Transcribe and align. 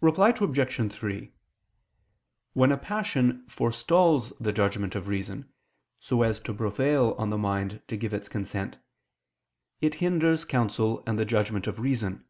Reply 0.00 0.28
Obj. 0.40 0.92
3: 0.92 1.32
When 2.52 2.70
a 2.70 2.76
passion 2.76 3.44
forestalls 3.48 4.32
the 4.38 4.52
judgment 4.52 4.94
of 4.94 5.08
reason, 5.08 5.46
so 5.98 6.22
as 6.22 6.38
to 6.38 6.54
prevail 6.54 7.16
on 7.18 7.30
the 7.30 7.38
mind 7.38 7.82
to 7.88 7.96
give 7.96 8.14
its 8.14 8.28
consent, 8.28 8.76
it 9.80 9.96
hinders 9.96 10.44
counsel 10.44 11.02
and 11.08 11.18
the 11.18 11.24
judgment 11.24 11.66
of 11.66 11.80
reason. 11.80 12.24